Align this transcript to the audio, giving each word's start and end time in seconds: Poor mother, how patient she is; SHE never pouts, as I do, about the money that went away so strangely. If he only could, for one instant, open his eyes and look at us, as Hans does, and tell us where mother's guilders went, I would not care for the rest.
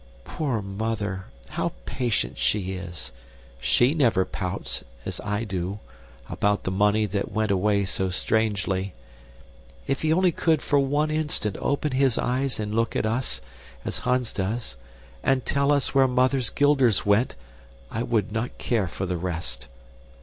Poor 0.23 0.63
mother, 0.63 1.25
how 1.49 1.73
patient 1.85 2.35
she 2.39 2.71
is; 2.73 3.11
SHE 3.59 3.93
never 3.93 4.25
pouts, 4.25 4.83
as 5.05 5.19
I 5.23 5.43
do, 5.43 5.77
about 6.27 6.63
the 6.63 6.71
money 6.71 7.05
that 7.05 7.31
went 7.31 7.51
away 7.51 7.85
so 7.85 8.09
strangely. 8.09 8.95
If 9.85 10.01
he 10.01 10.11
only 10.11 10.31
could, 10.31 10.63
for 10.63 10.79
one 10.79 11.11
instant, 11.11 11.55
open 11.61 11.91
his 11.91 12.17
eyes 12.17 12.59
and 12.59 12.73
look 12.73 12.95
at 12.95 13.05
us, 13.05 13.41
as 13.85 13.99
Hans 13.99 14.33
does, 14.33 14.75
and 15.21 15.45
tell 15.45 15.71
us 15.71 15.93
where 15.93 16.07
mother's 16.07 16.49
guilders 16.49 17.05
went, 17.05 17.35
I 17.91 18.01
would 18.01 18.31
not 18.31 18.57
care 18.57 18.87
for 18.87 19.05
the 19.05 19.17
rest. 19.17 19.67